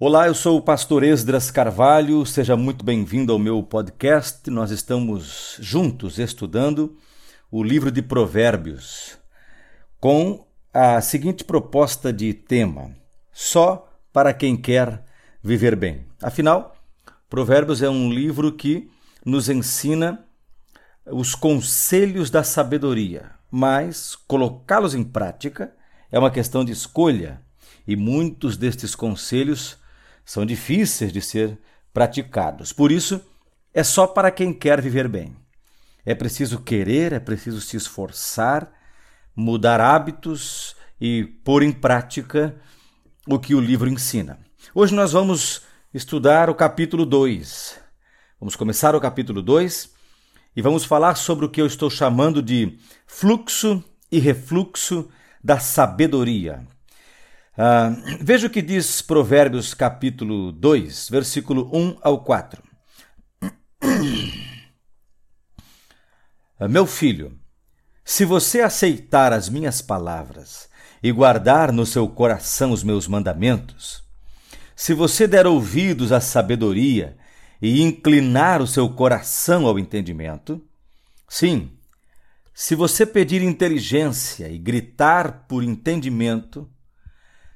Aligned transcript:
Olá, 0.00 0.28
eu 0.28 0.34
sou 0.34 0.56
o 0.58 0.62
pastor 0.62 1.02
Esdras 1.02 1.50
Carvalho, 1.50 2.24
seja 2.24 2.56
muito 2.56 2.84
bem-vindo 2.84 3.32
ao 3.32 3.38
meu 3.38 3.60
podcast. 3.64 4.48
Nós 4.48 4.70
estamos 4.70 5.56
juntos 5.58 6.20
estudando 6.20 6.96
o 7.50 7.64
livro 7.64 7.90
de 7.90 8.00
Provérbios 8.00 9.18
com 9.98 10.46
a 10.72 11.00
seguinte 11.00 11.42
proposta 11.42 12.12
de 12.12 12.32
tema: 12.32 12.94
só 13.32 13.92
para 14.12 14.32
quem 14.32 14.56
quer 14.56 15.04
viver 15.42 15.74
bem. 15.74 16.06
Afinal, 16.22 16.76
Provérbios 17.28 17.82
é 17.82 17.90
um 17.90 18.08
livro 18.08 18.52
que 18.52 18.88
nos 19.26 19.48
ensina 19.48 20.24
os 21.06 21.34
conselhos 21.34 22.30
da 22.30 22.44
sabedoria, 22.44 23.32
mas 23.50 24.14
colocá-los 24.14 24.94
em 24.94 25.02
prática 25.02 25.74
é 26.08 26.20
uma 26.20 26.30
questão 26.30 26.64
de 26.64 26.70
escolha 26.70 27.42
e 27.84 27.96
muitos 27.96 28.56
destes 28.56 28.94
conselhos 28.94 29.76
são 30.28 30.44
difíceis 30.44 31.10
de 31.10 31.22
ser 31.22 31.58
praticados. 31.90 32.70
Por 32.70 32.92
isso, 32.92 33.18
é 33.72 33.82
só 33.82 34.06
para 34.06 34.30
quem 34.30 34.52
quer 34.52 34.78
viver 34.78 35.08
bem. 35.08 35.34
É 36.04 36.14
preciso 36.14 36.60
querer, 36.60 37.14
é 37.14 37.18
preciso 37.18 37.62
se 37.62 37.78
esforçar, 37.78 38.70
mudar 39.34 39.80
hábitos 39.80 40.76
e 41.00 41.24
pôr 41.24 41.62
em 41.62 41.72
prática 41.72 42.54
o 43.26 43.38
que 43.38 43.54
o 43.54 43.60
livro 43.60 43.88
ensina. 43.88 44.38
Hoje 44.74 44.94
nós 44.94 45.12
vamos 45.12 45.62
estudar 45.94 46.50
o 46.50 46.54
capítulo 46.54 47.06
2. 47.06 47.80
Vamos 48.38 48.54
começar 48.54 48.94
o 48.94 49.00
capítulo 49.00 49.40
2 49.40 49.90
e 50.54 50.60
vamos 50.60 50.84
falar 50.84 51.14
sobre 51.14 51.46
o 51.46 51.48
que 51.48 51.62
eu 51.62 51.66
estou 51.66 51.88
chamando 51.88 52.42
de 52.42 52.78
fluxo 53.06 53.82
e 54.12 54.18
refluxo 54.18 55.08
da 55.42 55.58
sabedoria. 55.58 56.66
Uh, 57.58 58.18
veja 58.20 58.46
o 58.46 58.50
que 58.50 58.62
diz 58.62 59.02
Provérbios 59.02 59.74
capítulo 59.74 60.52
2, 60.52 61.08
versículo 61.10 61.68
1 61.76 61.98
ao 62.02 62.22
4. 62.22 62.62
Meu 66.70 66.86
filho, 66.86 67.36
se 68.04 68.24
você 68.24 68.60
aceitar 68.60 69.32
as 69.32 69.48
minhas 69.48 69.82
palavras 69.82 70.68
e 71.02 71.10
guardar 71.10 71.72
no 71.72 71.84
seu 71.84 72.08
coração 72.08 72.70
os 72.70 72.84
meus 72.84 73.08
mandamentos, 73.08 74.04
se 74.76 74.94
você 74.94 75.26
der 75.26 75.44
ouvidos 75.44 76.12
à 76.12 76.20
sabedoria 76.20 77.16
e 77.60 77.82
inclinar 77.82 78.62
o 78.62 78.68
seu 78.68 78.88
coração 78.88 79.66
ao 79.66 79.80
entendimento, 79.80 80.64
sim, 81.28 81.72
se 82.54 82.76
você 82.76 83.04
pedir 83.04 83.42
inteligência 83.42 84.48
e 84.48 84.58
gritar 84.58 85.46
por 85.48 85.64
entendimento, 85.64 86.70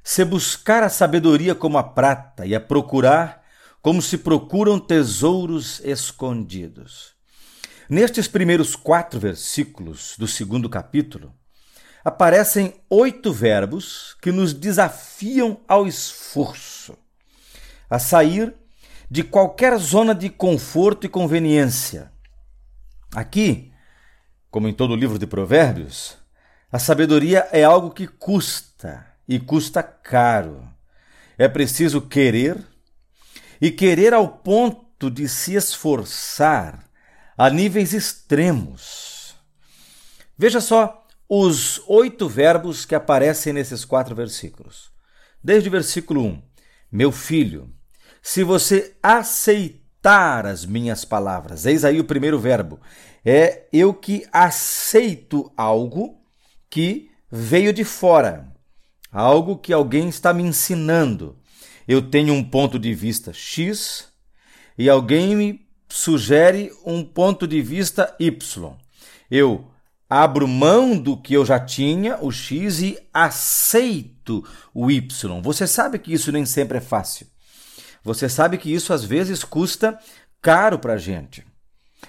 se 0.02 0.24
buscar 0.24 0.82
a 0.82 0.88
sabedoria 0.88 1.54
como 1.54 1.78
a 1.78 1.82
prata 1.82 2.44
e 2.44 2.54
a 2.54 2.60
procurar 2.60 3.42
como 3.80 4.00
se 4.00 4.18
procuram 4.18 4.78
tesouros 4.78 5.80
escondidos. 5.80 7.14
Nestes 7.88 8.28
primeiros 8.28 8.76
quatro 8.76 9.18
versículos 9.18 10.14
do 10.16 10.26
segundo 10.26 10.68
capítulo, 10.68 11.34
aparecem 12.04 12.74
oito 12.88 13.32
verbos 13.32 14.16
que 14.20 14.32
nos 14.32 14.52
desafiam 14.52 15.60
ao 15.68 15.86
esforço, 15.86 16.96
a 17.90 17.98
sair 17.98 18.54
de 19.10 19.22
qualquer 19.22 19.76
zona 19.78 20.14
de 20.14 20.30
conforto 20.30 21.06
e 21.06 21.08
conveniência. 21.08 22.10
Aqui, 23.14 23.72
como 24.50 24.68
em 24.68 24.72
todo 24.72 24.92
o 24.92 24.96
livro 24.96 25.18
de 25.18 25.26
Provérbios, 25.26 26.16
a 26.70 26.78
sabedoria 26.78 27.46
é 27.52 27.62
algo 27.62 27.90
que 27.90 28.06
custa 28.06 29.11
e 29.28 29.38
custa 29.38 29.82
caro. 29.82 30.68
É 31.38 31.48
preciso 31.48 32.00
querer 32.00 32.58
e 33.60 33.70
querer 33.70 34.12
ao 34.12 34.28
ponto 34.28 35.10
de 35.10 35.28
se 35.28 35.54
esforçar 35.54 36.84
a 37.36 37.48
níveis 37.48 37.92
extremos. 37.92 39.34
Veja 40.36 40.60
só 40.60 41.06
os 41.28 41.80
oito 41.86 42.28
verbos 42.28 42.84
que 42.84 42.94
aparecem 42.94 43.52
nesses 43.52 43.84
quatro 43.84 44.14
versículos. 44.14 44.90
Desde 45.42 45.68
o 45.68 45.72
versículo 45.72 46.22
1: 46.22 46.42
Meu 46.90 47.10
filho, 47.10 47.72
se 48.20 48.44
você 48.44 48.96
aceitar 49.02 50.46
as 50.46 50.66
minhas 50.66 51.04
palavras, 51.04 51.64
eis 51.64 51.84
aí 51.84 51.98
o 51.98 52.04
primeiro 52.04 52.38
verbo, 52.38 52.80
é 53.24 53.66
eu 53.72 53.94
que 53.94 54.26
aceito 54.32 55.52
algo 55.56 56.20
que 56.68 57.10
veio 57.30 57.72
de 57.72 57.84
fora 57.84 58.52
algo 59.12 59.58
que 59.58 59.72
alguém 59.72 60.08
está 60.08 60.32
me 60.32 60.42
ensinando. 60.42 61.36
Eu 61.86 62.00
tenho 62.00 62.32
um 62.32 62.42
ponto 62.42 62.78
de 62.78 62.94
vista 62.94 63.32
X 63.32 64.08
e 64.78 64.88
alguém 64.88 65.36
me 65.36 65.66
sugere 65.88 66.72
um 66.86 67.04
ponto 67.04 67.46
de 67.46 67.60
vista 67.60 68.16
Y. 68.18 68.72
Eu 69.30 69.68
abro 70.08 70.48
mão 70.48 70.96
do 70.96 71.16
que 71.16 71.34
eu 71.34 71.44
já 71.44 71.60
tinha, 71.60 72.18
o 72.20 72.30
X, 72.30 72.80
e 72.80 72.98
aceito 73.12 74.44
o 74.74 74.90
Y. 74.90 75.42
Você 75.42 75.66
sabe 75.66 75.98
que 75.98 76.12
isso 76.12 76.32
nem 76.32 76.46
sempre 76.46 76.78
é 76.78 76.80
fácil. 76.80 77.26
Você 78.02 78.28
sabe 78.28 78.58
que 78.58 78.72
isso 78.72 78.92
às 78.92 79.04
vezes 79.04 79.44
custa 79.44 79.98
caro 80.40 80.78
para 80.78 80.94
a 80.94 80.98
gente. 80.98 81.44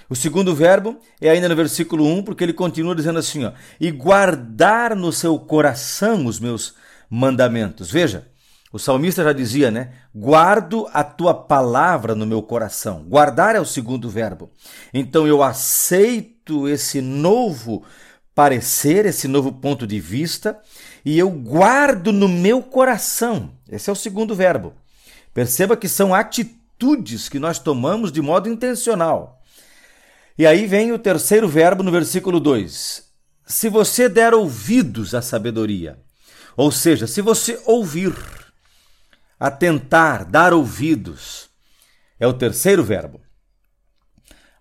O 0.09 0.15
segundo 0.15 0.55
verbo 0.55 0.99
é 1.21 1.29
ainda 1.29 1.47
no 1.47 1.55
versículo 1.55 2.05
1, 2.05 2.23
porque 2.23 2.43
ele 2.43 2.53
continua 2.53 2.95
dizendo 2.95 3.19
assim: 3.19 3.45
ó, 3.45 3.53
e 3.79 3.91
guardar 3.91 4.95
no 4.95 5.11
seu 5.11 5.37
coração 5.37 6.25
os 6.25 6.39
meus 6.39 6.75
mandamentos. 7.13 7.91
Veja, 7.91 8.27
o 8.71 8.79
salmista 8.79 9.23
já 9.23 9.31
dizia, 9.31 9.69
né? 9.69 9.91
Guardo 10.15 10.89
a 10.91 11.03
tua 11.03 11.31
palavra 11.31 12.15
no 12.15 12.25
meu 12.25 12.41
coração. 12.41 13.03
Guardar 13.07 13.55
é 13.55 13.59
o 13.59 13.65
segundo 13.65 14.09
verbo. 14.09 14.49
Então 14.91 15.27
eu 15.27 15.43
aceito 15.43 16.67
esse 16.67 17.01
novo 17.01 17.83
parecer, 18.33 19.05
esse 19.05 19.27
novo 19.27 19.51
ponto 19.51 19.85
de 19.85 19.99
vista, 19.99 20.59
e 21.05 21.19
eu 21.19 21.29
guardo 21.29 22.11
no 22.11 22.27
meu 22.27 22.63
coração. 22.63 23.51
Esse 23.69 23.91
é 23.91 23.93
o 23.93 23.95
segundo 23.95 24.33
verbo. 24.33 24.73
Perceba 25.35 25.77
que 25.77 25.87
são 25.87 26.15
atitudes 26.15 27.29
que 27.29 27.37
nós 27.37 27.59
tomamos 27.59 28.11
de 28.11 28.23
modo 28.23 28.49
intencional. 28.49 29.39
E 30.35 30.47
aí 30.47 30.65
vem 30.65 30.91
o 30.91 30.97
terceiro 30.97 31.47
verbo 31.47 31.83
no 31.83 31.91
versículo 31.91 32.39
2. 32.39 33.03
Se 33.45 33.69
você 33.69 34.09
der 34.09 34.33
ouvidos 34.33 35.13
à 35.13 35.21
sabedoria, 35.21 35.99
ou 36.55 36.71
seja, 36.71 37.07
se 37.07 37.21
você 37.21 37.61
ouvir, 37.65 38.13
atentar, 39.39 40.25
dar 40.25 40.53
ouvidos, 40.53 41.49
é 42.19 42.27
o 42.27 42.33
terceiro 42.33 42.83
verbo. 42.83 43.21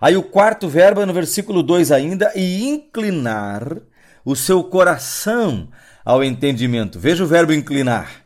Aí 0.01 0.17
o 0.17 0.23
quarto 0.23 0.69
verbo 0.69 1.01
é 1.01 1.07
no 1.07 1.13
versículo 1.13 1.63
2 1.63 1.93
ainda, 1.93 2.33
e 2.35 2.65
inclinar 2.65 3.77
o 4.25 4.35
seu 4.35 4.65
coração 4.65 5.71
ao 6.05 6.25
entendimento. 6.25 6.99
Veja 6.99 7.23
o 7.23 7.27
verbo 7.27 7.53
inclinar. 7.53 8.25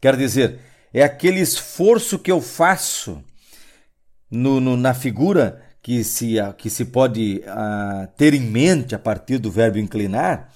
Quer 0.00 0.16
dizer, 0.16 0.58
é 0.92 1.02
aquele 1.04 1.40
esforço 1.40 2.18
que 2.18 2.32
eu 2.32 2.40
faço 2.40 3.22
no, 4.30 4.60
no, 4.60 4.76
na 4.76 4.94
figura 4.94 5.62
que 5.80 6.02
se, 6.02 6.36
que 6.58 6.70
se 6.70 6.86
pode 6.86 7.42
uh, 7.46 8.06
ter 8.16 8.34
em 8.34 8.40
mente 8.40 8.94
a 8.94 8.98
partir 8.98 9.38
do 9.38 9.50
verbo 9.50 9.78
inclinar, 9.78 10.52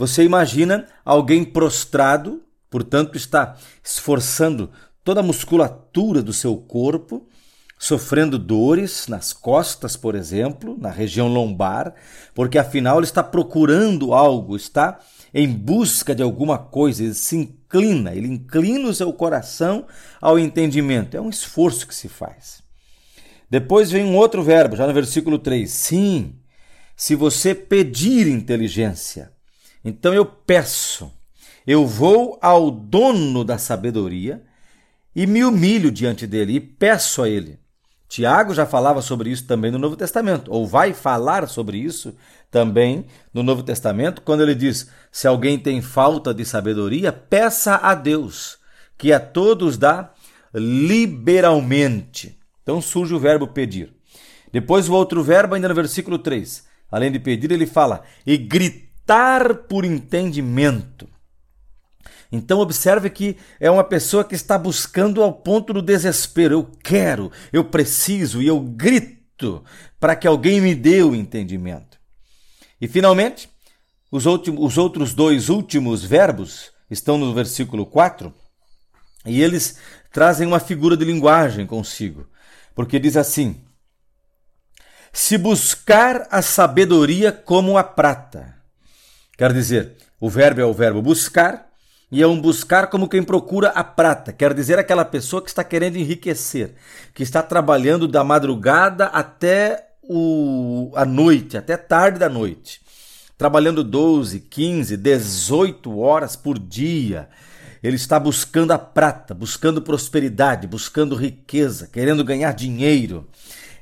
você 0.00 0.24
imagina 0.24 0.86
alguém 1.04 1.44
prostrado, 1.44 2.42
portanto, 2.70 3.18
está 3.18 3.58
esforçando 3.84 4.70
toda 5.04 5.20
a 5.20 5.22
musculatura 5.22 6.22
do 6.22 6.32
seu 6.32 6.56
corpo, 6.56 7.28
sofrendo 7.78 8.38
dores 8.38 9.08
nas 9.08 9.34
costas, 9.34 9.98
por 9.98 10.14
exemplo, 10.14 10.74
na 10.80 10.88
região 10.88 11.28
lombar, 11.28 11.94
porque 12.34 12.56
afinal 12.56 12.96
ele 12.96 13.04
está 13.04 13.22
procurando 13.22 14.14
algo, 14.14 14.56
está 14.56 14.98
em 15.34 15.46
busca 15.46 16.14
de 16.14 16.22
alguma 16.22 16.56
coisa, 16.56 17.04
ele 17.04 17.12
se 17.12 17.36
inclina, 17.36 18.14
ele 18.14 18.28
inclina 18.28 18.88
o 18.88 18.94
seu 18.94 19.12
coração 19.12 19.86
ao 20.18 20.38
entendimento. 20.38 21.14
É 21.14 21.20
um 21.20 21.28
esforço 21.28 21.86
que 21.86 21.94
se 21.94 22.08
faz. 22.08 22.62
Depois 23.50 23.90
vem 23.90 24.06
um 24.06 24.16
outro 24.16 24.42
verbo, 24.42 24.76
já 24.76 24.86
no 24.86 24.94
versículo 24.94 25.38
3. 25.38 25.70
Sim, 25.70 26.36
se 26.96 27.14
você 27.14 27.54
pedir 27.54 28.28
inteligência, 28.28 29.30
então 29.84 30.12
eu 30.12 30.24
peço, 30.24 31.12
eu 31.66 31.86
vou 31.86 32.38
ao 32.42 32.70
dono 32.70 33.44
da 33.44 33.58
sabedoria 33.58 34.42
e 35.14 35.26
me 35.26 35.44
humilho 35.44 35.90
diante 35.90 36.26
dele 36.26 36.54
e 36.54 36.60
peço 36.60 37.22
a 37.22 37.28
ele. 37.28 37.58
Tiago 38.08 38.52
já 38.52 38.66
falava 38.66 39.00
sobre 39.00 39.30
isso 39.30 39.46
também 39.46 39.70
no 39.70 39.78
Novo 39.78 39.94
Testamento, 39.96 40.50
ou 40.52 40.66
vai 40.66 40.92
falar 40.92 41.48
sobre 41.48 41.78
isso 41.78 42.12
também 42.50 43.06
no 43.32 43.42
Novo 43.42 43.62
Testamento, 43.62 44.22
quando 44.22 44.42
ele 44.42 44.54
diz: 44.54 44.90
se 45.12 45.28
alguém 45.28 45.56
tem 45.56 45.80
falta 45.80 46.34
de 46.34 46.44
sabedoria, 46.44 47.12
peça 47.12 47.76
a 47.76 47.94
Deus, 47.94 48.58
que 48.98 49.12
a 49.12 49.20
todos 49.20 49.78
dá 49.78 50.12
liberalmente. 50.52 52.36
Então 52.62 52.82
surge 52.82 53.14
o 53.14 53.20
verbo 53.20 53.46
pedir. 53.46 53.94
Depois 54.52 54.88
o 54.88 54.94
outro 54.94 55.22
verbo, 55.22 55.54
ainda 55.54 55.68
no 55.68 55.74
versículo 55.74 56.18
3. 56.18 56.64
Além 56.90 57.12
de 57.12 57.20
pedir, 57.20 57.52
ele 57.52 57.66
fala: 57.66 58.02
e 58.26 58.36
gritar 58.36 58.89
gritar 59.10 59.54
por 59.68 59.84
entendimento. 59.84 61.08
Então 62.30 62.60
observe 62.60 63.10
que 63.10 63.36
é 63.58 63.68
uma 63.68 63.82
pessoa 63.82 64.22
que 64.22 64.36
está 64.36 64.56
buscando 64.56 65.20
ao 65.20 65.32
ponto 65.32 65.72
do 65.72 65.82
desespero. 65.82 66.54
Eu 66.54 66.64
quero, 66.64 67.32
eu 67.52 67.64
preciso 67.64 68.40
e 68.40 68.46
eu 68.46 68.60
grito 68.60 69.64
para 69.98 70.14
que 70.14 70.28
alguém 70.28 70.60
me 70.60 70.76
dê 70.76 71.02
o 71.02 71.12
entendimento. 71.12 71.98
E 72.80 72.86
finalmente, 72.86 73.50
os, 74.12 74.26
últimos, 74.26 74.64
os 74.64 74.78
outros 74.78 75.12
dois 75.12 75.48
últimos 75.48 76.04
verbos 76.04 76.70
estão 76.88 77.18
no 77.18 77.34
versículo 77.34 77.84
4 77.84 78.32
e 79.26 79.42
eles 79.42 79.76
trazem 80.12 80.46
uma 80.46 80.60
figura 80.60 80.96
de 80.96 81.04
linguagem 81.04 81.66
consigo, 81.66 82.28
porque 82.76 83.00
diz 83.00 83.16
assim: 83.16 83.60
Se 85.12 85.36
buscar 85.36 86.28
a 86.30 86.40
sabedoria 86.40 87.32
como 87.32 87.76
a 87.76 87.82
prata. 87.82 88.59
Quer 89.40 89.54
dizer, 89.54 89.92
o 90.20 90.28
verbo 90.28 90.60
é 90.60 90.66
o 90.66 90.74
verbo 90.74 91.00
buscar 91.00 91.70
e 92.12 92.22
é 92.22 92.26
um 92.26 92.38
buscar 92.38 92.88
como 92.88 93.08
quem 93.08 93.22
procura 93.22 93.70
a 93.70 93.82
prata, 93.82 94.34
quer 94.34 94.52
dizer 94.52 94.78
aquela 94.78 95.02
pessoa 95.02 95.40
que 95.40 95.48
está 95.48 95.64
querendo 95.64 95.96
enriquecer, 95.96 96.74
que 97.14 97.22
está 97.22 97.42
trabalhando 97.42 98.06
da 98.06 98.22
madrugada 98.22 99.06
até 99.06 99.92
o, 100.02 100.92
a 100.94 101.06
noite, 101.06 101.56
até 101.56 101.78
tarde 101.78 102.18
da 102.18 102.28
noite, 102.28 102.82
trabalhando 103.38 103.82
12, 103.82 104.40
15, 104.40 104.94
18 104.98 105.98
horas 105.98 106.36
por 106.36 106.58
dia. 106.58 107.26
Ele 107.82 107.96
está 107.96 108.20
buscando 108.20 108.72
a 108.72 108.78
prata, 108.78 109.32
buscando 109.32 109.80
prosperidade, 109.80 110.66
buscando 110.66 111.16
riqueza, 111.16 111.88
querendo 111.90 112.22
ganhar 112.22 112.52
dinheiro. 112.52 113.26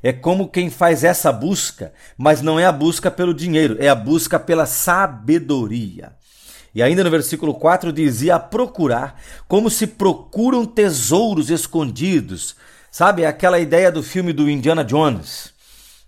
É 0.02 0.12
como 0.12 0.48
quem 0.48 0.70
faz 0.70 1.02
essa 1.02 1.32
busca, 1.32 1.92
mas 2.16 2.40
não 2.40 2.58
é 2.58 2.64
a 2.64 2.72
busca 2.72 3.10
pelo 3.10 3.34
dinheiro, 3.34 3.76
é 3.80 3.88
a 3.88 3.94
busca 3.94 4.38
pela 4.38 4.66
sabedoria. 4.66 6.12
E 6.74 6.82
ainda 6.82 7.02
no 7.02 7.10
versículo 7.10 7.54
4 7.54 7.92
dizia 7.92 8.36
a 8.36 8.40
procurar, 8.40 9.20
como 9.48 9.70
se 9.70 9.86
procuram 9.86 10.64
tesouros 10.64 11.50
escondidos. 11.50 12.54
Sabe, 12.90 13.24
aquela 13.24 13.58
ideia 13.58 13.90
do 13.90 14.02
filme 14.02 14.32
do 14.32 14.48
Indiana 14.48 14.84
Jones, 14.84 15.52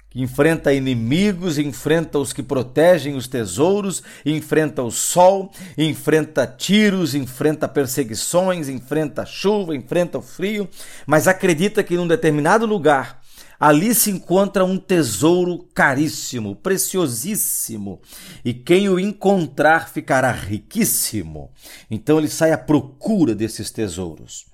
que 0.09 0.21
enfrenta 0.21 0.73
inimigos, 0.73 1.59
enfrenta 1.59 2.19
os 2.19 2.33
que 2.33 2.43
protegem 2.43 3.15
os 3.15 3.29
tesouros, 3.29 4.03
enfrenta 4.25 4.83
o 4.83 4.91
sol, 4.91 5.53
enfrenta 5.77 6.47
tiros, 6.47 7.15
enfrenta 7.15 7.69
perseguições, 7.69 8.69
enfrenta 8.69 9.27
chuva, 9.27 9.75
enfrenta 9.75 10.19
o 10.19 10.23
frio, 10.23 10.69
mas 11.07 11.29
acredita 11.29 11.83
que 11.83 11.95
em 11.95 11.99
um 11.99 12.09
determinado 12.09 12.67
lugar 12.67 13.20
Ali 13.61 13.95
se 13.95 14.11
encontra 14.11 14.65
um 14.65 14.79
tesouro 14.79 15.69
caríssimo, 15.75 16.57
preciosíssimo, 16.57 18.01
e 18.43 18.55
quem 18.55 18.89
o 18.89 18.99
encontrar 18.99 19.91
ficará 19.91 20.33
riquíssimo. 20.33 21.53
Então 21.91 22.19
ele 22.19 22.29
sai 22.29 22.53
à 22.53 22.59
procura 22.59 23.35
desses 23.35 23.71
tesouros. 23.71 24.47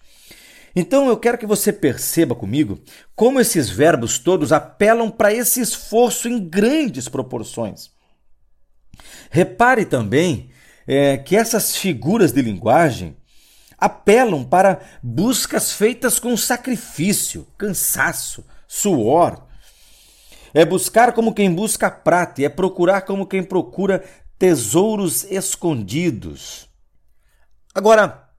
Então 0.74 1.08
eu 1.08 1.16
quero 1.16 1.38
que 1.38 1.46
você 1.46 1.72
perceba 1.72 2.34
comigo 2.34 2.80
como 3.14 3.38
esses 3.38 3.70
verbos 3.70 4.18
todos 4.18 4.52
apelam 4.52 5.08
para 5.08 5.32
esse 5.32 5.60
esforço 5.60 6.28
em 6.28 6.40
grandes 6.40 7.08
proporções. 7.08 7.92
Repare 9.30 9.84
também 9.84 10.50
é, 10.84 11.16
que 11.16 11.36
essas 11.36 11.76
figuras 11.76 12.32
de 12.32 12.42
linguagem 12.42 13.16
apelam 13.78 14.44
para 14.44 14.80
buscas 15.02 15.72
feitas 15.72 16.18
com 16.18 16.36
sacrifício, 16.36 17.46
cansaço, 17.58 18.44
suor. 18.66 19.46
É 20.54 20.64
buscar 20.64 21.12
como 21.12 21.34
quem 21.34 21.52
busca 21.52 21.90
prata, 21.90 22.40
e 22.40 22.44
é 22.44 22.48
procurar 22.48 23.02
como 23.02 23.26
quem 23.26 23.42
procura 23.42 24.02
tesouros 24.38 25.24
escondidos. 25.24 26.68
Agora, 27.74 28.30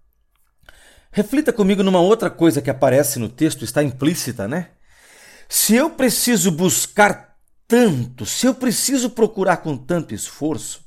reflita 1.12 1.54
comigo 1.54 1.84
numa 1.84 2.00
outra 2.00 2.30
coisa 2.30 2.62
que 2.62 2.70
aparece 2.70 3.20
no 3.20 3.30
texto, 3.30 3.64
está 3.64 3.84
implícita, 3.84 4.48
né? 4.48 4.72
Se 5.48 5.76
eu 5.76 5.92
preciso 5.92 6.52
buscar 6.52 7.38
tanto, 7.68 8.26
se 8.26 8.48
eu 8.48 8.56
preciso 8.56 9.12
procurar 9.12 9.58
com 9.58 9.78
tanto 9.78 10.14
esforço, 10.14 10.86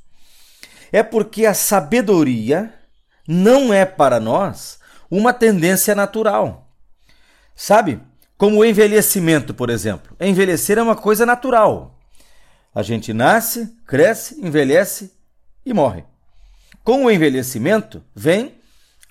é 0.90 1.02
porque 1.02 1.46
a 1.46 1.54
sabedoria 1.54 2.74
não 3.26 3.72
é 3.72 3.84
para 3.84 4.18
nós 4.20 4.78
uma 5.10 5.32
tendência 5.32 5.94
natural. 5.94 6.68
Sabe? 7.54 8.00
Como 8.36 8.58
o 8.58 8.64
envelhecimento, 8.64 9.52
por 9.52 9.68
exemplo. 9.68 10.16
Envelhecer 10.20 10.78
é 10.78 10.82
uma 10.82 10.96
coisa 10.96 11.26
natural. 11.26 11.98
A 12.74 12.82
gente 12.82 13.12
nasce, 13.12 13.76
cresce, 13.86 14.40
envelhece 14.40 15.12
e 15.66 15.74
morre. 15.74 16.04
Com 16.82 17.04
o 17.04 17.10
envelhecimento 17.10 18.02
vem 18.14 18.60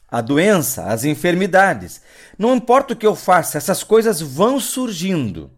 a 0.09 0.21
doença, 0.21 0.85
as 0.85 1.03
enfermidades. 1.03 2.01
Não 2.38 2.56
importa 2.56 2.94
o 2.94 2.95
que 2.95 3.06
eu 3.06 3.15
faça, 3.15 3.57
essas 3.57 3.83
coisas 3.83 4.19
vão 4.21 4.59
surgindo. 4.59 5.51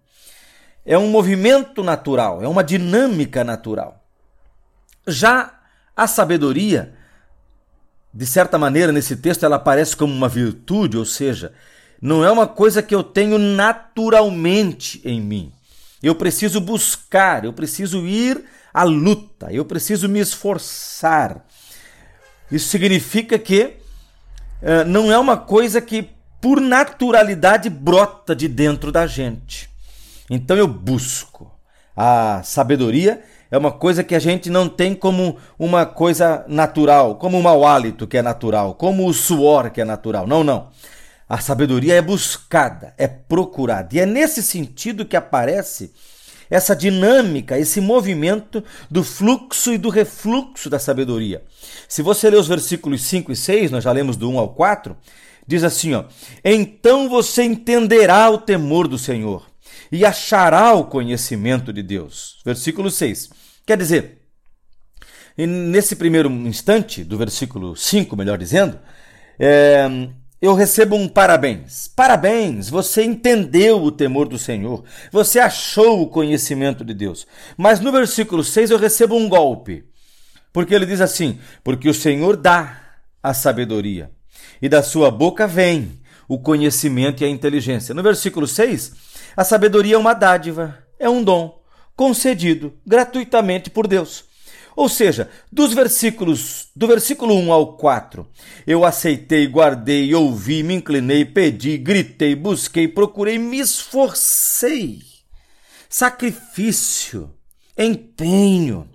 É 0.86 0.98
um 0.98 1.10
movimento 1.10 1.84
natural, 1.84 2.44
é 2.44 2.48
uma 2.48 2.64
dinâmica 2.64 3.44
natural. 3.44 4.04
Já 5.08 5.60
a 5.96 6.08
sabedoria, 6.08 6.96
de 8.14 8.26
certa 8.26 8.58
maneira, 8.58 8.92
nesse 8.92 9.16
texto, 9.16 9.46
ela 9.46 9.56
aparece 9.56 9.96
como 9.96 10.14
uma 10.14 10.28
virtude, 10.28 10.98
ou 10.98 11.06
seja, 11.06 11.54
não 12.02 12.26
é 12.26 12.32
uma 12.32 12.48
coisa 12.48 12.82
que 12.82 12.94
eu 12.94 13.04
tenho 13.04 13.38
naturalmente 13.38 15.02
em 15.06 15.22
mim. 15.22 15.52
Eu 16.04 16.16
preciso 16.16 16.60
buscar, 16.60 17.46
eu 17.46 17.54
preciso 17.54 18.06
ir 18.06 18.44
à 18.74 18.84
luta, 18.84 19.52
eu 19.52 19.64
preciso 19.64 20.10
me 20.10 20.20
esforçar. 20.20 21.46
Isso 22.52 22.68
significa 22.70 23.38
que 23.40 23.78
uh, 24.62 24.86
não 24.88 25.12
é 25.12 25.18
uma 25.18 25.38
coisa 25.38 25.80
que 25.80 26.10
por 26.42 26.60
naturalidade 26.60 27.70
brota 27.70 28.36
de 28.36 28.48
dentro 28.48 28.92
da 28.92 29.06
gente. 29.06 29.70
Então 30.30 30.58
eu 30.58 30.68
busco. 30.68 31.52
A 31.96 32.42
sabedoria 32.44 33.22
é 33.52 33.58
uma 33.58 33.72
coisa 33.72 34.04
que 34.04 34.16
a 34.16 34.20
gente 34.20 34.50
não 34.50 34.70
tem 34.70 34.96
como 34.96 35.38
uma 35.60 35.86
coisa 35.86 36.46
natural, 36.48 37.16
como 37.16 37.38
o 37.38 37.44
mau 37.44 37.68
hálito 37.68 38.08
que 38.08 38.18
é 38.18 38.22
natural, 38.22 38.76
como 38.76 39.06
o 39.06 39.14
suor 39.14 39.70
que 39.70 39.82
é 39.82 39.86
natural. 39.86 40.26
Não, 40.26 40.42
não. 40.42 40.70
A 41.28 41.40
sabedoria 41.40 41.96
é 41.96 42.02
buscada, 42.02 42.94
é 42.98 43.08
procurada. 43.08 43.90
E 43.94 44.00
é 44.00 44.06
nesse 44.06 44.42
sentido 44.42 45.06
que 45.06 45.18
aparece 45.18 45.92
essa 46.50 46.76
dinâmica, 46.76 47.58
esse 47.58 47.80
movimento 47.80 48.64
do 48.90 49.04
fluxo 49.04 49.74
e 49.74 49.78
do 49.78 49.90
refluxo 49.90 50.70
da 50.70 50.80
sabedoria. 50.80 51.44
Se 51.88 52.02
você 52.02 52.30
ler 52.30 52.38
os 52.38 52.48
versículos 52.48 53.04
5 53.04 53.32
e 53.32 53.36
6, 53.36 53.72
nós 53.72 53.84
já 53.84 53.92
lemos 53.92 54.18
do 54.18 54.30
1 54.30 54.40
ao 54.40 54.50
4, 54.50 54.96
diz 55.48 55.64
assim, 55.64 55.94
ó: 55.94 56.06
"Então 56.44 57.08
você 57.10 57.44
entenderá 57.44 58.30
o 58.30 58.38
temor 58.38 58.88
do 58.88 58.98
Senhor 58.98 59.46
e 59.90 60.06
achará 60.06 60.74
o 60.74 60.86
conhecimento 60.86 61.72
de 61.72 61.82
Deus." 61.82 62.42
Versículo 62.46 62.92
6. 62.92 63.41
Quer 63.66 63.78
dizer, 63.78 64.22
nesse 65.38 65.96
primeiro 65.96 66.30
instante 66.30 67.04
do 67.04 67.18
versículo 67.18 67.76
5, 67.76 68.16
melhor 68.16 68.38
dizendo, 68.38 68.80
é, 69.40 69.88
eu 70.42 70.56
recebo 70.56 70.96
um 70.96 71.08
parabéns. 71.08 71.88
Parabéns, 71.88 72.70
você 72.70 73.04
entendeu 73.04 73.82
o 73.82 73.92
temor 73.92 74.28
do 74.28 74.40
Senhor, 74.40 74.84
você 75.12 75.40
achou 75.40 76.02
o 76.02 76.08
conhecimento 76.08 76.84
de 76.84 76.94
Deus. 76.94 77.28
Mas 77.56 77.80
no 77.80 77.92
versículo 77.92 78.44
6 78.44 78.72
eu 78.72 78.78
recebo 78.78 79.16
um 79.16 79.30
golpe, 79.30 79.86
porque 80.52 80.74
ele 80.74 80.86
diz 80.86 81.00
assim: 81.00 81.40
Porque 81.64 81.88
o 81.88 81.94
Senhor 81.94 82.36
dá 82.36 82.82
a 83.22 83.34
sabedoria, 83.34 84.10
e 84.60 84.68
da 84.68 84.82
sua 84.82 85.12
boca 85.12 85.46
vem 85.46 86.02
o 86.28 86.40
conhecimento 86.40 87.22
e 87.22 87.26
a 87.26 87.30
inteligência. 87.30 87.94
No 87.94 88.02
versículo 88.02 88.48
6, 88.48 88.94
a 89.38 89.44
sabedoria 89.44 89.96
é 89.96 89.98
uma 89.98 90.14
dádiva, 90.14 90.78
é 90.98 91.10
um 91.10 91.24
dom 91.24 91.61
concedido 92.02 92.74
gratuitamente 92.84 93.70
por 93.70 93.86
Deus. 93.86 94.26
Ou 94.76 94.90
seja, 94.90 95.30
dos 95.52 95.72
versículos 95.72 96.70
do 96.76 96.88
versículo 96.88 97.36
1 97.36 97.54
ao 97.54 97.78
4, 97.78 98.28
eu 98.66 98.84
aceitei, 98.84 99.46
guardei, 99.46 100.16
ouvi, 100.16 100.64
me 100.64 100.74
inclinei, 100.74 101.24
pedi, 101.26 101.78
gritei, 101.78 102.34
busquei, 102.34 102.88
procurei, 102.88 103.38
me 103.38 103.60
esforcei. 103.60 105.04
Sacrifício, 105.88 107.32
empenho 107.78 108.90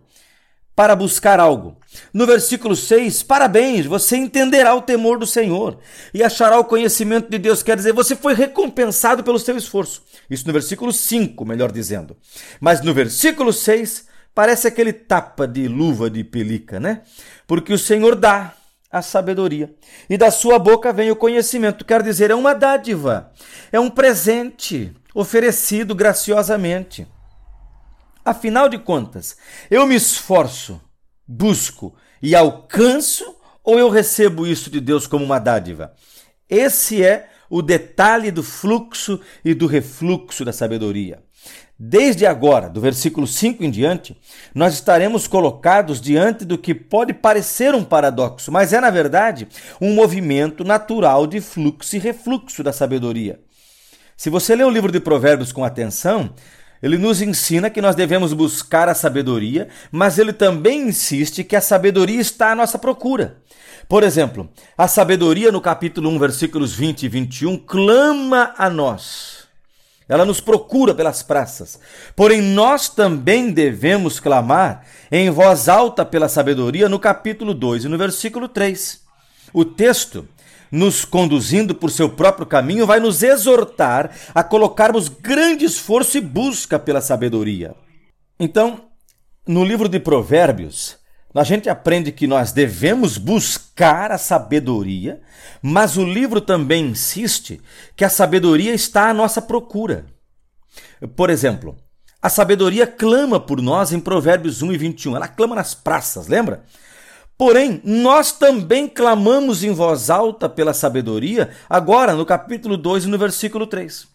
para 0.75 0.97
buscar 0.97 1.39
algo. 1.39 1.77
No 2.13 2.27
versículo 2.27 2.75
6, 2.75 3.23
parabéns, 3.23 3.87
você 3.87 4.17
entenderá 4.17 4.75
o 4.75 4.83
temor 4.83 5.19
do 5.19 5.27
Senhor 5.27 5.79
e 6.13 6.23
achará 6.23 6.59
o 6.59 6.65
conhecimento 6.65 7.31
de 7.31 7.39
Deus. 7.39 7.63
Quer 7.63 7.77
dizer, 7.77 7.93
você 7.93 8.15
foi 8.17 8.35
recompensado 8.35 9.23
pelo 9.23 9.39
seu 9.39 9.57
esforço. 9.57 10.03
Isso 10.29 10.47
no 10.47 10.53
versículo 10.53 10.93
5, 10.93 11.45
melhor 11.45 11.73
dizendo. 11.73 12.17
Mas 12.61 12.83
no 12.83 12.93
versículo 12.93 13.53
6, 13.53 14.07
Parece 14.37 14.69
aquele 14.69 14.93
tapa 14.93 15.49
de 15.49 15.67
luva 15.67 16.11
de 16.11 16.23
pelica, 16.23 16.79
né? 16.79 17.01
Porque 17.47 17.73
o 17.73 17.79
Senhor 17.79 18.15
dá 18.15 18.53
a 18.93 19.01
sabedoria 19.01 19.75
e 20.11 20.19
da 20.19 20.31
sua 20.31 20.59
boca 20.59 20.93
vem 20.93 21.11
o 21.11 21.17
conhecimento. 21.17 21.87
Quer 21.87 22.03
dizer, 22.03 22.31
é 22.31 22.35
uma 22.35 22.55
dádiva, 22.55 23.33
é 23.73 23.81
um 23.81 23.89
presente 23.89 24.95
oferecido 25.15 25.95
graciosamente. 25.95 27.09
Afinal 28.23 28.69
de 28.69 28.77
contas, 28.77 29.39
eu 29.71 29.87
me 29.87 29.95
esforço, 29.95 30.79
busco 31.27 31.95
e 32.23 32.35
alcanço 32.35 33.37
ou 33.63 33.79
eu 33.79 33.89
recebo 33.91 34.47
isso 34.47 34.71
de 34.71 34.81
Deus 34.81 35.07
como 35.07 35.25
uma 35.25 35.39
dádiva? 35.39 35.93
Esse 36.49 37.03
é 37.03 37.29
o 37.51 37.63
detalhe 37.63 38.31
do 38.31 38.43
fluxo 38.43 39.21
e 39.45 39.55
do 39.55 39.67
refluxo 39.67 40.45
da 40.45 40.53
sabedoria. 40.53 41.23
Desde 41.79 42.25
agora, 42.25 42.71
do 42.71 42.81
versículo 42.81 43.27
5 43.27 43.63
em 43.63 43.71
diante, 43.71 44.17
nós 44.55 44.73
estaremos 44.73 45.29
colocados 45.29 46.01
diante 46.01 46.43
do 46.45 46.57
que 46.57 46.75
pode 46.75 47.13
parecer 47.13 47.75
um 47.75 47.85
paradoxo, 47.85 48.51
mas 48.51 48.73
é, 48.73 48.81
na 48.81 48.89
verdade, 48.89 49.47
um 49.79 49.95
movimento 49.95 50.65
natural 50.65 51.27
de 51.27 51.39
fluxo 51.41 51.95
e 51.95 51.99
refluxo 51.99 52.63
da 52.63 52.73
sabedoria. 52.73 53.41
Se 54.17 54.31
você 54.31 54.57
lê 54.57 54.65
o 54.65 54.71
livro 54.71 54.91
de 54.91 54.99
Provérbios 54.99 55.53
com 55.53 55.63
atenção, 55.63 56.33
ele 56.83 56.99
nos 56.99 57.23
ensina 57.23 57.71
que 57.71 57.81
nós 57.81 57.97
devemos 57.97 58.33
buscar 58.33 58.89
a 58.89 58.95
sabedoria, 58.95 59.69
mas 59.91 60.19
ele 60.19 60.33
também 60.33 60.89
insiste 60.89 61.45
que 61.45 61.57
a 61.57 61.61
sabedoria 61.61 62.21
está 62.21 62.53
à 62.53 62.55
nossa 62.55 62.79
procura. 62.79 63.39
Por 63.89 64.03
exemplo, 64.03 64.49
a 64.77 64.89
sabedoria 64.89 65.53
no 65.53 65.61
capítulo 65.61 66.11
1, 66.11 66.19
versículos 66.19 66.75
20 66.75 67.05
e 67.05 67.09
21 67.09 67.59
clama 67.59 68.55
a 68.59 68.69
nós. 68.69 69.47
Ela 70.09 70.25
nos 70.25 70.41
procura 70.41 70.95
pelas 70.95 71.23
praças. 71.23 71.81
Porém, 72.15 72.41
nós 72.41 72.89
também 72.89 73.51
devemos 73.51 74.21
clamar 74.21 74.85
em 75.11 75.31
voz 75.31 75.69
alta 75.69 76.05
pela 76.05 76.29
sabedoria 76.29 76.89
no 76.89 76.99
capítulo 76.99 77.53
2 77.53 77.85
e 77.85 77.89
no 77.89 77.99
versículo 77.99 78.49
3. 78.49 79.01
O 79.53 79.65
texto, 79.65 80.29
nos 80.77 81.07
conduzindo 81.07 81.75
por 81.75 81.91
seu 81.91 82.09
próprio 82.09 82.47
caminho, 82.47 82.87
vai 82.87 83.01
nos 83.01 83.23
exortar 83.23 84.11
a 84.35 84.45
colocarmos 84.45 85.09
grande 85.09 85.65
esforço 85.65 86.19
e 86.19 86.21
busca 86.21 86.79
pela 86.79 87.01
sabedoria. 87.01 87.75
Então, 88.39 88.83
no 89.47 89.65
livro 89.65 89.89
de 89.89 89.99
Provérbios, 89.99 90.99
a 91.35 91.45
gente 91.45 91.69
aprende 91.71 92.13
que 92.13 92.27
nós 92.27 92.53
devemos 92.53 93.17
buscar 93.17 94.13
a 94.13 94.19
sabedoria, 94.19 95.23
mas 95.63 95.97
o 95.97 96.05
livro 96.05 96.43
também 96.43 96.89
insiste 96.89 97.61
que 97.97 98.05
a 98.05 98.11
sabedoria 98.11 98.75
está 98.75 99.09
à 99.09 99.15
nossa 99.15 99.41
procura. 99.41 100.07
Por 101.15 101.31
exemplo, 101.31 101.77
a 102.21 102.29
sabedoria 102.29 102.87
clama 102.87 103.41
por 103.41 103.63
nós 103.63 103.93
em 103.93 104.01
Provérbios 104.01 104.61
1 104.61 104.73
e 104.73 104.79
21. 104.79 105.17
Ela 105.17 105.29
clama 105.29 105.55
nas 105.55 105.75
praças, 105.75 106.27
lembra? 106.27 106.65
Porém, 107.39 107.83
nós 107.85 108.33
também 108.33 108.89
clamamos 108.89 109.63
em 109.63 109.71
voz 109.71 110.09
alta 110.09 110.49
pela 110.49 110.73
sabedoria, 110.73 111.51
agora 111.69 112.15
no 112.15 112.25
capítulo 112.25 112.79
2 112.79 113.05
e 113.05 113.09
no 113.09 113.19
versículo 113.19 113.67
3. 113.67 114.09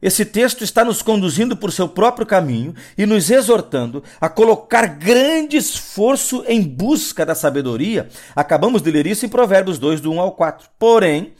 Esse 0.00 0.24
texto 0.24 0.62
está 0.62 0.84
nos 0.84 1.02
conduzindo 1.02 1.56
por 1.56 1.72
seu 1.72 1.88
próprio 1.88 2.24
caminho 2.24 2.72
e 2.96 3.04
nos 3.04 3.28
exortando 3.28 4.04
a 4.20 4.28
colocar 4.28 4.86
grande 4.86 5.56
esforço 5.56 6.44
em 6.46 6.62
busca 6.62 7.26
da 7.26 7.34
sabedoria. 7.34 8.08
Acabamos 8.36 8.80
de 8.80 8.92
ler 8.92 9.08
isso 9.08 9.26
em 9.26 9.28
Provérbios 9.28 9.76
2, 9.76 10.00
do 10.00 10.12
1 10.12 10.20
ao 10.20 10.32
4. 10.32 10.68
Porém, 10.78 11.32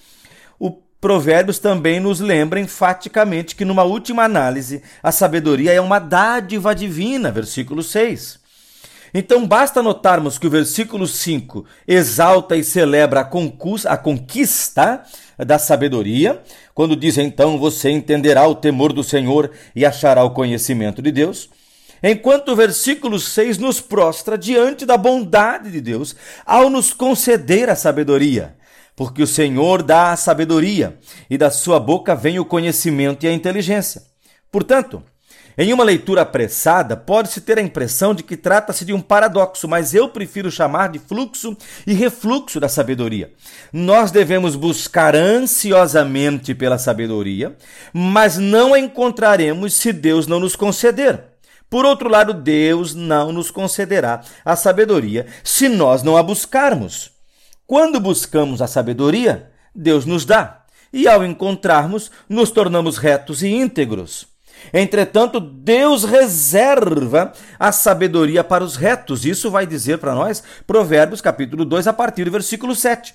o 0.59 0.73
Provérbios 1.01 1.61
também 1.61 2.01
nos 2.01 2.19
lembra 2.19 2.59
enfaticamente 2.59 3.55
que, 3.55 3.65
numa 3.65 3.85
última 3.85 4.25
análise, 4.25 4.83
a 5.01 5.13
sabedoria 5.13 5.73
é 5.73 5.81
uma 5.81 6.01
dádiva 6.01 6.75
divina, 6.75 7.31
versículo 7.31 7.85
6. 7.85 8.48
Então 9.13 9.47
basta 9.47 9.83
notarmos 9.83 10.39
que 10.39 10.47
o 10.47 10.51
versículo 10.51 11.07
5 11.07 11.65
exalta 11.87 12.57
e 12.57 12.65
celebra 12.65 13.21
a 13.21 13.97
conquista 13.97 15.03
da 15.39 15.59
sabedoria, 15.59 16.43
quando 16.75 16.97
diz 16.97 17.17
então 17.17 17.59
você 17.59 17.91
entenderá 17.91 18.47
o 18.47 18.55
temor 18.55 18.93
do 18.93 19.03
Senhor 19.05 19.51
e 19.75 19.85
achará 19.85 20.25
o 20.25 20.31
conhecimento 20.31 21.01
de 21.01 21.11
Deus. 21.11 21.49
Enquanto 22.03 22.51
o 22.51 22.57
versículo 22.57 23.19
6 23.19 23.59
nos 23.59 23.81
prostra 23.81 24.39
diante 24.39 24.87
da 24.87 24.97
bondade 24.97 25.71
de 25.71 25.81
Deus 25.81 26.15
ao 26.47 26.71
nos 26.71 26.93
conceder 26.93 27.69
a 27.69 27.75
sabedoria, 27.75 28.57
porque 28.95 29.23
o 29.23 29.27
Senhor 29.27 29.83
dá 29.83 30.13
a 30.13 30.17
sabedoria 30.17 30.99
e 31.29 31.37
da 31.37 31.51
sua 31.51 31.81
boca 31.81 32.15
vem 32.15 32.39
o 32.39 32.45
conhecimento 32.45 33.25
e 33.25 33.29
a 33.29 33.33
inteligência. 33.33 34.03
Portanto, 34.51 35.03
em 35.59 35.73
uma 35.73 35.83
leitura 35.83 36.23
apressada, 36.23 36.97
pode-se 36.97 37.41
ter 37.41 37.59
a 37.59 37.63
impressão 37.63 38.15
de 38.15 38.23
que 38.23 38.37
trata-se 38.37 38.85
de 38.85 38.93
um 38.93 39.01
paradoxo, 39.01 39.67
mas 39.67 39.93
eu 39.93 40.09
prefiro 40.09 40.53
chamar 40.53 40.89
de 40.89 41.01
fluxo 41.01 41.57
e 41.85 41.93
refluxo 41.93 42.61
da 42.61 42.69
sabedoria. 42.69 43.33
Nós 43.73 44.13
devemos 44.13 44.55
buscar 44.55 45.17
ansiosamente 45.17 46.55
pela 46.55 46.79
sabedoria, 46.79 47.57
mas 47.93 48.39
não 48.39 48.73
a 48.73 48.79
encontraremos 48.79 49.75
se 49.75 49.93
Deus 49.93 50.29
não 50.29 50.39
nos 50.39 50.55
conceder. 50.55 51.25
Por 51.69 51.85
outro 51.85 52.09
lado, 52.09 52.33
Deus 52.33 52.95
não 52.95 53.33
nos 53.33 53.51
concederá 53.51 54.23
a 54.45 54.55
sabedoria 54.55 55.27
se 55.43 55.69
nós 55.69 56.05
não 56.05 56.17
a 56.17 56.23
buscarmos. 56.23 57.11
Quando 57.67 57.99
buscamos 57.99 58.63
a 58.63 58.69
sabedoria, 58.69 59.51
Deus 59.75 60.07
nos 60.07 60.25
dá, 60.25 60.63
e 60.93 61.09
ao 61.09 61.25
encontrarmos, 61.25 62.13
nos 62.29 62.53
tornamos 62.53 62.97
retos 62.97 63.43
e 63.43 63.49
íntegros. 63.49 64.38
Entretanto, 64.73 65.41
Deus 65.41 66.05
reserva 66.05 67.33
a 67.59 67.73
sabedoria 67.73 68.45
para 68.45 68.65
os 68.65 68.77
retos. 68.77 69.25
Isso 69.25 69.51
vai 69.51 69.67
dizer 69.67 69.99
para 69.99 70.15
nós 70.15 70.43
Provérbios 70.67 71.21
capítulo 71.21 71.65
2 71.65 71.87
a 71.87 71.93
partir 71.93 72.25
do 72.25 72.31
versículo 72.31 72.75
7. 72.75 73.15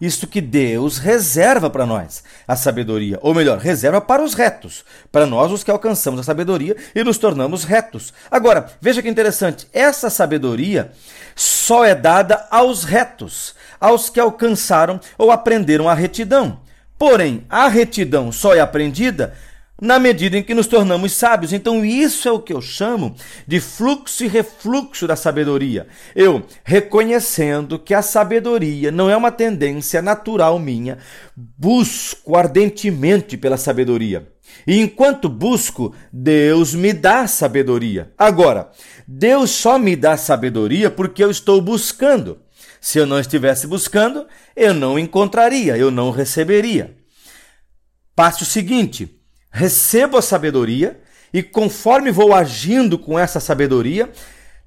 Isto 0.00 0.26
que 0.26 0.40
Deus 0.40 0.98
reserva 0.98 1.70
para 1.70 1.86
nós 1.86 2.24
a 2.48 2.56
sabedoria, 2.56 3.18
ou 3.22 3.32
melhor, 3.32 3.58
reserva 3.58 4.00
para 4.00 4.22
os 4.22 4.34
retos, 4.34 4.84
para 5.10 5.24
nós 5.24 5.52
os 5.52 5.62
que 5.62 5.70
alcançamos 5.70 6.20
a 6.20 6.24
sabedoria 6.24 6.76
e 6.94 7.04
nos 7.04 7.16
tornamos 7.16 7.64
retos. 7.64 8.12
Agora, 8.30 8.66
veja 8.80 9.00
que 9.00 9.08
interessante, 9.08 9.68
essa 9.72 10.10
sabedoria 10.10 10.90
só 11.36 11.84
é 11.84 11.94
dada 11.94 12.46
aos 12.50 12.84
retos, 12.84 13.54
aos 13.80 14.10
que 14.10 14.18
alcançaram 14.18 15.00
ou 15.16 15.30
aprenderam 15.30 15.88
a 15.88 15.94
retidão. 15.94 16.60
Porém, 16.98 17.44
a 17.48 17.68
retidão 17.68 18.32
só 18.32 18.54
é 18.54 18.60
aprendida 18.60 19.34
na 19.84 19.98
medida 19.98 20.38
em 20.38 20.42
que 20.42 20.54
nos 20.54 20.66
tornamos 20.66 21.12
sábios. 21.12 21.52
Então, 21.52 21.84
isso 21.84 22.26
é 22.26 22.32
o 22.32 22.40
que 22.40 22.54
eu 22.54 22.60
chamo 22.62 23.14
de 23.46 23.60
fluxo 23.60 24.24
e 24.24 24.26
refluxo 24.26 25.06
da 25.06 25.14
sabedoria. 25.14 25.86
Eu 26.16 26.42
reconhecendo 26.64 27.78
que 27.78 27.92
a 27.92 28.00
sabedoria 28.00 28.90
não 28.90 29.10
é 29.10 29.16
uma 29.16 29.30
tendência 29.30 30.00
natural 30.00 30.58
minha, 30.58 30.98
busco 31.36 32.34
ardentemente 32.34 33.36
pela 33.36 33.58
sabedoria. 33.58 34.26
E 34.66 34.80
enquanto 34.80 35.28
busco, 35.28 35.94
Deus 36.10 36.74
me 36.74 36.92
dá 36.94 37.26
sabedoria. 37.26 38.10
Agora, 38.16 38.70
Deus 39.06 39.50
só 39.50 39.78
me 39.78 39.94
dá 39.94 40.16
sabedoria 40.16 40.90
porque 40.90 41.22
eu 41.22 41.30
estou 41.30 41.60
buscando. 41.60 42.38
Se 42.80 42.98
eu 42.98 43.06
não 43.06 43.20
estivesse 43.20 43.66
buscando, 43.66 44.26
eu 44.56 44.72
não 44.72 44.98
encontraria, 44.98 45.76
eu 45.76 45.90
não 45.90 46.10
receberia. 46.10 46.96
Passo 48.14 48.44
seguinte: 48.44 49.20
recebo 49.54 50.16
a 50.16 50.22
sabedoria 50.22 51.00
e, 51.32 51.40
conforme 51.40 52.10
vou 52.10 52.34
agindo 52.34 52.98
com 52.98 53.16
essa 53.16 53.38
sabedoria, 53.38 54.10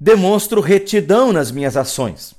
demonstro 0.00 0.62
retidão 0.62 1.30
nas 1.30 1.50
minhas 1.50 1.76
ações. 1.76 2.34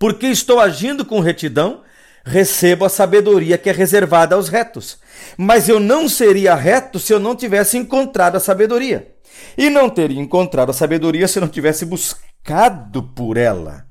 Porque 0.00 0.26
estou 0.26 0.58
agindo 0.58 1.04
com 1.04 1.20
retidão, 1.20 1.82
recebo 2.24 2.84
a 2.84 2.88
sabedoria 2.88 3.56
que 3.56 3.70
é 3.70 3.72
reservada 3.72 4.34
aos 4.34 4.48
retos. 4.48 4.98
Mas 5.36 5.68
eu 5.68 5.78
não 5.78 6.08
seria 6.08 6.56
reto 6.56 6.98
se 6.98 7.12
eu 7.12 7.20
não 7.20 7.36
tivesse 7.36 7.78
encontrado 7.78 8.34
a 8.34 8.40
sabedoria. 8.40 9.14
E 9.56 9.70
não 9.70 9.88
teria 9.88 10.20
encontrado 10.20 10.70
a 10.70 10.74
sabedoria 10.74 11.28
se 11.28 11.38
eu 11.38 11.42
não 11.42 11.48
tivesse 11.48 11.84
buscado 11.84 13.04
por 13.14 13.36
ela. 13.36 13.86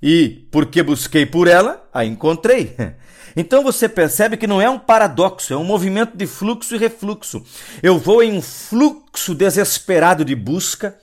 E 0.00 0.46
porque 0.52 0.84
busquei 0.84 1.26
por 1.26 1.48
ela, 1.48 1.84
a 1.92 2.04
encontrei. 2.04 2.76
Então 3.36 3.62
você 3.62 3.88
percebe 3.88 4.36
que 4.36 4.46
não 4.46 4.60
é 4.60 4.70
um 4.70 4.78
paradoxo, 4.78 5.52
é 5.52 5.56
um 5.56 5.64
movimento 5.64 6.16
de 6.16 6.26
fluxo 6.26 6.74
e 6.74 6.78
refluxo. 6.78 7.42
Eu 7.82 7.98
vou 7.98 8.22
em 8.22 8.32
um 8.32 8.42
fluxo 8.42 9.34
desesperado 9.34 10.24
de 10.24 10.34
busca 10.34 10.96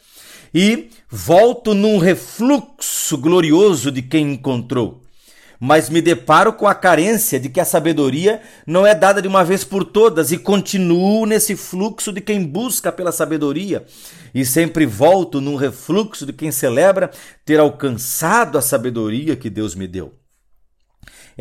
e 0.54 0.90
volto 1.10 1.74
num 1.74 1.98
refluxo 1.98 3.18
glorioso 3.18 3.92
de 3.92 4.02
quem 4.02 4.34
encontrou. 4.34 5.02
Mas 5.60 5.90
me 5.90 6.02
deparo 6.02 6.54
com 6.54 6.68
a 6.68 6.74
carência 6.74 7.40
de 7.40 7.48
que 7.48 7.60
a 7.60 7.66
sabedoria 7.66 8.42
não 8.66 8.88
é 8.88 8.96
dada 8.96 9.22
de 9.22 9.28
uma 9.28 9.44
vez 9.44 9.64
por 9.64 9.86
todas 9.86 10.32
e 10.32 10.38
continuo 10.38 11.26
nesse 11.28 11.56
fluxo 11.56 12.12
de 12.12 12.20
quem 12.20 12.44
busca 12.44 12.92
pela 12.92 13.12
sabedoria 13.12 13.86
e 14.34 14.44
sempre 14.44 14.88
volto 14.88 15.40
num 15.40 15.56
refluxo 15.56 16.26
de 16.26 16.34
quem 16.34 16.52
celebra 16.52 17.12
ter 17.46 17.60
alcançado 17.60 18.58
a 18.58 18.62
sabedoria 18.62 19.36
que 19.36 19.52
Deus 19.52 19.76
me 19.76 19.88
deu. 19.88 20.21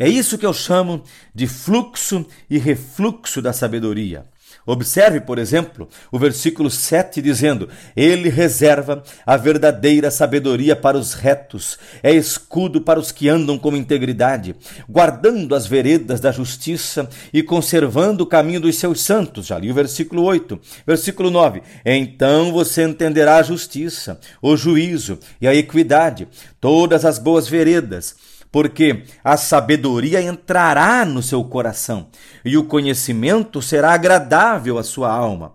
É 0.01 0.09
isso 0.09 0.35
que 0.35 0.47
eu 0.47 0.51
chamo 0.51 1.03
de 1.31 1.45
fluxo 1.45 2.25
e 2.49 2.57
refluxo 2.57 3.39
da 3.39 3.53
sabedoria. 3.53 4.25
Observe, 4.65 5.21
por 5.21 5.37
exemplo, 5.37 5.87
o 6.11 6.17
versículo 6.17 6.71
7 6.71 7.21
dizendo: 7.21 7.69
Ele 7.95 8.27
reserva 8.27 9.03
a 9.23 9.37
verdadeira 9.37 10.09
sabedoria 10.09 10.75
para 10.75 10.97
os 10.97 11.13
retos, 11.13 11.77
é 12.01 12.11
escudo 12.11 12.81
para 12.81 12.99
os 12.99 13.11
que 13.11 13.29
andam 13.29 13.59
com 13.59 13.75
integridade, 13.75 14.55
guardando 14.89 15.53
as 15.53 15.67
veredas 15.67 16.19
da 16.19 16.31
justiça 16.31 17.07
e 17.31 17.43
conservando 17.43 18.23
o 18.23 18.27
caminho 18.27 18.59
dos 18.59 18.77
seus 18.77 19.01
santos. 19.01 19.45
Já 19.45 19.59
li 19.59 19.69
o 19.69 19.75
versículo 19.75 20.23
8. 20.23 20.59
Versículo 20.83 21.29
9: 21.29 21.61
Então 21.85 22.51
você 22.51 22.81
entenderá 22.81 23.37
a 23.37 23.43
justiça, 23.43 24.19
o 24.41 24.57
juízo 24.57 25.19
e 25.39 25.47
a 25.47 25.53
equidade, 25.53 26.27
todas 26.59 27.05
as 27.05 27.19
boas 27.19 27.47
veredas 27.47 28.30
porque 28.51 29.03
a 29.23 29.37
sabedoria 29.37 30.21
entrará 30.21 31.05
no 31.05 31.23
seu 31.23 31.43
coração 31.43 32.07
e 32.43 32.57
o 32.57 32.65
conhecimento 32.65 33.61
será 33.61 33.93
agradável 33.93 34.77
à 34.77 34.83
sua 34.83 35.11
alma. 35.11 35.53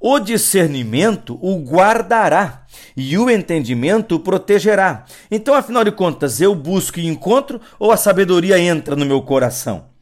O 0.00 0.20
discernimento 0.20 1.38
o 1.42 1.58
guardará 1.58 2.64
e 2.96 3.18
o 3.18 3.28
entendimento 3.28 4.14
o 4.14 4.20
protegerá. 4.20 5.04
Então, 5.28 5.54
afinal 5.54 5.82
de 5.82 5.90
contas, 5.90 6.40
eu 6.40 6.54
busco 6.54 7.00
e 7.00 7.06
encontro 7.06 7.60
ou 7.78 7.90
a 7.90 7.96
sabedoria 7.96 8.58
entra 8.58 8.94
no 8.94 9.04
meu 9.04 9.20
coração? 9.22 9.97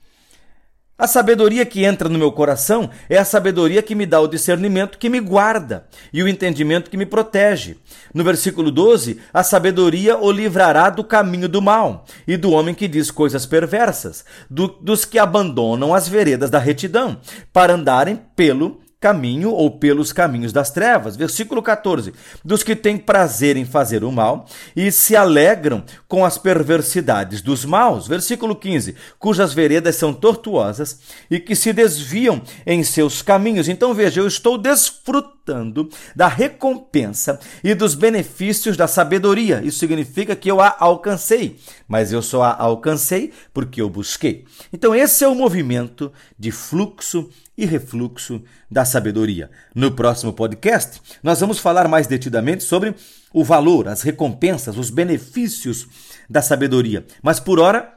A 0.99 1.07
sabedoria 1.07 1.67
que 1.67 1.85
entra 1.85 2.09
no 2.09 2.19
meu 2.19 2.33
coração 2.33 2.89
é 3.11 3.19
a 3.19 3.25
sabedoria 3.25 3.83
que 3.83 3.95
me 3.95 4.07
dá 4.07 4.19
o 4.19 4.27
discernimento 4.27 4.97
que 4.97 5.11
me 5.11 5.21
guarda 5.21 5.87
e 6.11 6.23
o 6.23 6.29
entendimento 6.29 6.91
que 6.91 6.97
me 6.97 7.05
protege. 7.05 7.77
No 8.15 8.25
versículo 8.25 8.71
12, 8.71 9.21
a 9.31 9.43
sabedoria 9.43 10.17
o 10.17 10.33
livrará 10.33 10.89
do 10.89 11.05
caminho 11.05 11.51
do 11.51 11.61
mal 11.61 12.07
e 12.27 12.39
do 12.39 12.51
homem 12.51 12.75
que 12.75 12.89
diz 12.89 13.11
coisas 13.11 13.45
perversas, 13.45 14.25
do, 14.49 14.69
dos 14.69 15.05
que 15.05 15.19
abandonam 15.19 15.93
as 15.93 16.09
veredas 16.09 16.49
da 16.49 16.59
retidão, 16.59 17.21
para 17.53 17.75
andarem 17.75 18.19
pelo 18.35 18.81
caminho 19.01 19.51
ou 19.51 19.71
pelos 19.71 20.13
caminhos 20.13 20.53
das 20.53 20.71
trevas. 20.71 21.17
Versículo 21.17 21.63
14: 21.63 22.13
Dos 22.45 22.63
que 22.63 22.75
têm 22.75 22.97
prazer 22.97 23.57
em 23.57 23.65
fazer 23.65 24.05
o 24.05 24.13
mal 24.13 24.47
e 24.75 24.91
se 24.91 25.15
alegram 25.15 25.85
com 26.09 26.25
as 26.25 26.39
perversidades 26.39 27.43
dos 27.43 27.65
maus. 27.65 28.07
Versículo 28.07 28.57
15: 28.57 28.95
Cujas 29.19 29.53
veredas 29.53 29.97
são 29.97 30.13
tortuosas 30.13 31.01
e 31.31 31.39
que 31.39 31.55
se 31.55 31.73
desviam 31.73 32.43
em 32.67 32.83
seus 32.83 33.23
caminhos. 33.23 33.69
Então 33.69 33.93
veja, 33.93 34.21
eu 34.21 34.27
estou 34.27 34.57
desfrutando 34.57 35.89
da 36.15 36.27
recompensa 36.27 37.39
e 37.63 37.75
dos 37.75 37.95
benefícios 37.95 38.77
da 38.77 38.89
sabedoria. 38.89 39.61
Isso 39.63 39.79
significa 39.79 40.35
que 40.35 40.51
eu 40.51 40.61
a 40.61 40.75
alcancei, 40.79 41.57
mas 41.87 42.13
eu 42.13 42.23
só 42.23 42.43
a 42.43 42.63
alcancei 42.63 43.33
porque 43.53 43.81
eu 43.81 43.91
busquei. 43.91 44.45
Então 44.73 44.95
esse 44.95 45.23
é 45.23 45.29
o 45.29 45.35
movimento 45.35 46.13
de 46.39 46.51
fluxo 46.51 47.31
e 47.57 47.65
refluxo 47.65 48.43
da 48.71 48.85
sabedoria. 48.85 49.51
No 49.75 49.93
próximo 49.93 50.33
podcast, 50.33 51.01
nós 51.23 51.41
vamos 51.41 51.59
falar 51.59 51.89
mais 51.89 52.07
detidamente 52.07 52.65
sobre 52.65 52.95
o 53.33 53.45
valor, 53.45 53.89
as 53.89 54.03
recompensas, 54.03 54.77
os 54.77 54.91
benefícios 54.91 55.87
da 56.29 56.43
sabedoria. 56.43 57.05
Mas 57.23 57.41
por 57.41 57.59
hora, 57.59 57.96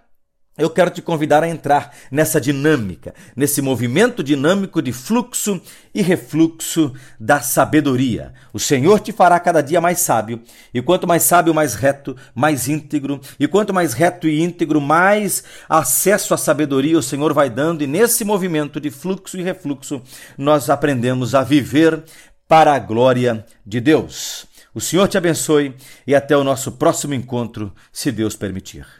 eu 0.60 0.70
quero 0.70 0.92
te 0.92 1.01
convidar 1.01 1.42
a 1.42 1.48
entrar 1.48 1.96
nessa 2.12 2.39
dinâmica, 2.39 3.13
nesse 3.36 3.62
movimento 3.62 4.22
dinâmico 4.22 4.82
de 4.82 4.92
fluxo 4.92 5.62
e 5.96 6.01
refluxo 6.01 6.94
da 7.20 7.39
sabedoria. 7.39 8.34
O 8.54 8.60
Senhor 8.60 9.00
te 9.00 9.12
fará 9.12 9.39
cada 9.39 9.62
dia 9.62 9.80
mais 9.80 10.00
sábio, 10.00 10.42
e 10.74 10.82
quanto 10.82 11.08
mais 11.08 11.24
sábio, 11.24 11.54
mais 11.54 11.74
reto, 11.74 12.16
mais 12.36 12.68
íntegro, 12.68 13.22
e 13.39 13.48
quanto 13.48 13.74
mais 13.74 13.94
reto 13.94 14.28
e 14.28 14.42
íntegro, 14.42 14.82
mais 14.82 15.44
acesso 15.68 16.34
à 16.34 16.38
sabedoria 16.38 16.98
o 16.98 17.04
Senhor 17.04 17.34
vai 17.34 17.50
dando, 17.50 17.84
e 17.84 17.88
nesse 17.88 18.25
movimento 18.25 18.80
de 18.80 18.92
fluxo 18.92 19.38
e 19.38 19.44
refluxo, 19.44 20.01
nós 20.38 20.70
aprendemos 20.70 21.34
a 21.34 21.44
viver 21.44 22.04
para 22.48 22.74
a 22.74 22.80
glória 22.80 23.46
de 23.66 23.80
Deus. 23.80 24.46
O 24.74 24.82
Senhor 24.82 25.08
te 25.08 25.18
abençoe 25.18 25.75
e 26.06 26.13
até 26.13 26.36
o 26.36 26.44
nosso 26.44 26.74
próximo 26.74 27.13
encontro, 27.13 27.74
se 27.92 28.12
Deus 28.12 28.36
permitir. 28.36 28.99